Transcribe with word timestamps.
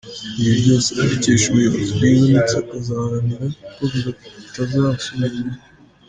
Ngo 0.33 0.39
ibi 0.45 0.55
byose 0.63 0.87
arabikesha 0.93 1.45
ubuyobozi 1.47 1.91
bwiza 1.97 2.25
ndetse 2.31 2.53
akazaharanira 2.63 3.45
ko 3.75 3.81
bitazasubira 3.91 5.25
inyuma. 5.35 5.55